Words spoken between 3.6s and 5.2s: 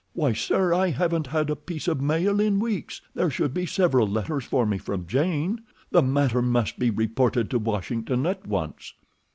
several letters for me from